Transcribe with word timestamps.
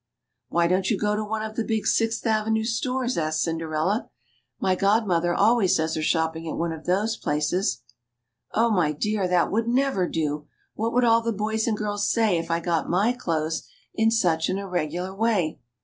"Why 0.49 0.65
don't 0.65 0.89
you 0.89 0.97
go 0.97 1.15
to 1.15 1.23
one 1.23 1.43
of 1.43 1.55
the 1.55 1.63
big 1.63 1.85
Sixth 1.85 2.25
Avenue 2.25 2.63
stores?" 2.63 3.17
asked 3.19 3.43
Cinderella." 3.43 4.09
My 4.59 4.73
godmother 4.73 5.31
always 5.31 5.77
does 5.77 5.93
her 5.93 6.01
shopping 6.01 6.47
at 6.49 6.57
one 6.57 6.71
of 6.71 6.85
those 6.87 7.15
places."" 7.17 7.83
Oh, 8.51 8.71
my 8.71 8.93
dear! 8.93 9.27
that 9.27 9.51
would 9.51 9.67
never 9.67 10.09
do; 10.09 10.47
what 10.73 10.91
would 10.91 11.03
all 11.03 11.21
the 11.21 11.31
boys 11.31 11.67
and 11.67 11.77
girls 11.77 12.09
say 12.11 12.39
if 12.39 12.49
I 12.49 12.59
got 12.59 12.89
my 12.89 13.13
clothes 13.13 13.67
in 13.93 14.09
such 14.09 14.49
an 14.49 14.57
irregular 14.57 15.13
way 15.13 15.59